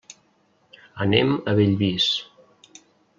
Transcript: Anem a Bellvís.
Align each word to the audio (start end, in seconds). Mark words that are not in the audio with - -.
Anem 1.05 1.35
a 1.35 1.55
Bellvís. 1.59 2.09